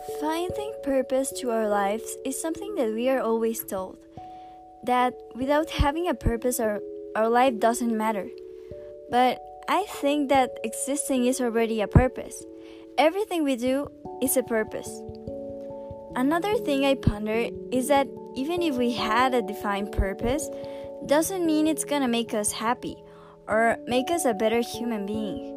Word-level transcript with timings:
Finding 0.00 0.72
purpose 0.82 1.30
to 1.40 1.50
our 1.50 1.68
lives 1.68 2.16
is 2.24 2.40
something 2.40 2.74
that 2.76 2.94
we 2.94 3.10
are 3.10 3.20
always 3.20 3.62
told. 3.62 3.98
That 4.84 5.12
without 5.34 5.68
having 5.68 6.08
a 6.08 6.14
purpose, 6.14 6.58
our, 6.58 6.80
our 7.14 7.28
life 7.28 7.58
doesn't 7.58 7.94
matter. 7.94 8.28
But 9.10 9.42
I 9.68 9.84
think 10.00 10.30
that 10.30 10.58
existing 10.64 11.26
is 11.26 11.38
already 11.38 11.82
a 11.82 11.86
purpose. 11.86 12.42
Everything 12.96 13.44
we 13.44 13.56
do 13.56 13.90
is 14.22 14.38
a 14.38 14.42
purpose. 14.42 14.88
Another 16.16 16.56
thing 16.56 16.86
I 16.86 16.94
ponder 16.94 17.50
is 17.70 17.88
that 17.88 18.08
even 18.34 18.62
if 18.62 18.76
we 18.76 18.92
had 18.92 19.34
a 19.34 19.42
defined 19.42 19.92
purpose, 19.92 20.48
doesn't 21.04 21.44
mean 21.44 21.66
it's 21.66 21.84
gonna 21.84 22.08
make 22.08 22.32
us 22.32 22.52
happy 22.52 22.96
or 23.46 23.76
make 23.86 24.10
us 24.10 24.24
a 24.24 24.32
better 24.32 24.60
human 24.60 25.04
being. 25.04 25.56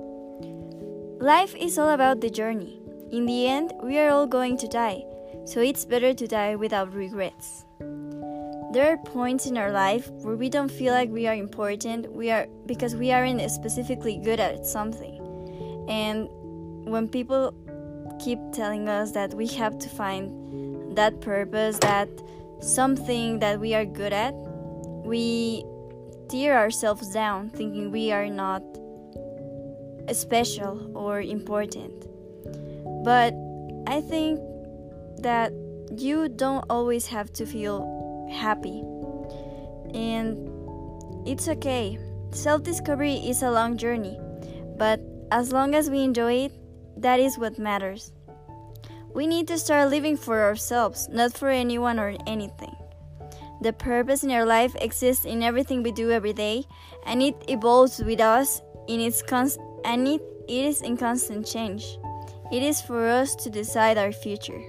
Life 1.22 1.56
is 1.56 1.78
all 1.78 1.90
about 1.90 2.20
the 2.20 2.30
journey. 2.30 2.83
In 3.14 3.28
the 3.28 3.48
end, 3.48 3.74
we 3.84 4.00
are 4.00 4.10
all 4.10 4.26
going 4.26 4.58
to 4.58 4.68
die, 4.68 5.06
so 5.46 5.62
it's 5.62 5.86
better 5.86 6.16
to 6.16 6.26
die 6.26 6.56
without 6.56 6.92
regrets. 6.96 7.64
There 8.72 8.92
are 8.92 8.98
points 8.98 9.46
in 9.46 9.56
our 9.56 9.72
life 9.72 10.10
where 10.24 10.36
we 10.36 10.50
don't 10.50 10.72
feel 10.72 10.96
like 10.96 11.12
we 11.12 11.28
are 11.28 11.36
important, 11.36 12.12
we 12.12 12.32
are 12.32 12.48
because 12.66 12.96
we 12.96 13.12
aren't 13.12 13.40
specifically 13.52 14.18
good 14.18 14.40
at 14.40 14.66
something. 14.66 15.22
And 15.88 16.28
when 16.90 17.08
people 17.08 17.54
keep 18.20 18.40
telling 18.52 18.90
us 18.90 19.12
that 19.12 19.36
we 19.36 19.46
have 19.62 19.78
to 19.78 19.90
find 19.90 20.98
that 20.98 21.22
purpose, 21.22 21.78
that 21.82 22.10
something 22.62 23.38
that 23.42 23.60
we 23.60 23.76
are 23.76 23.86
good 23.86 24.14
at, 24.14 24.34
we 25.06 25.64
tear 26.30 26.58
ourselves 26.58 27.14
down 27.14 27.52
thinking 27.52 27.92
we 27.92 28.12
are 28.12 28.28
not 28.28 28.64
special 30.12 30.98
or 30.98 31.22
important. 31.22 32.08
But 33.04 33.34
I 33.88 34.02
think 34.02 34.40
that 35.22 35.52
you 35.96 36.30
don't 36.30 36.66
always 36.70 37.08
have 37.08 37.32
to 37.34 37.46
feel 37.46 38.30
happy. 38.32 38.84
And 39.94 41.28
it's 41.28 41.48
okay. 41.48 42.00
Self 42.32 42.64
discovery 42.64 43.16
is 43.16 43.44
a 43.44 43.52
long 43.52 43.78
journey, 43.78 44.20
but 44.78 45.00
as 45.32 45.52
long 45.52 45.76
as 45.76 45.90
we 45.90 46.02
enjoy 46.02 46.46
it, 46.46 46.54
that 46.98 47.20
is 47.20 47.38
what 47.38 47.60
matters. 47.60 48.12
We 49.14 49.28
need 49.28 49.48
to 49.50 49.60
start 49.60 49.90
living 49.90 50.18
for 50.18 50.42
ourselves, 50.42 51.08
not 51.10 51.34
for 51.34 51.50
anyone 51.50 52.00
or 52.00 52.16
anything. 52.26 52.76
The 53.62 53.72
purpose 53.72 54.24
in 54.24 54.32
our 54.32 54.46
life 54.46 54.76
exists 54.82 55.26
in 55.26 55.44
everything 55.44 55.84
we 55.84 55.92
do 55.92 56.10
every 56.10 56.34
day, 56.34 56.66
and 57.06 57.22
it 57.22 57.36
evolves 57.48 58.04
with 58.04 58.20
us 58.20 58.62
in 58.88 59.00
its 59.00 59.22
const- 59.22 59.60
and 59.86 60.08
it, 60.08 60.22
it 60.48 60.66
is 60.66 60.82
in 60.82 60.98
constant 60.98 61.46
change. 61.46 61.98
It 62.52 62.62
is 62.62 62.82
for 62.82 63.08
us 63.08 63.36
to 63.36 63.50
decide 63.50 63.98
our 63.98 64.12
future. 64.12 64.62